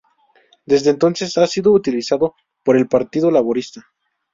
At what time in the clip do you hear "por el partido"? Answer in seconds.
2.63-3.29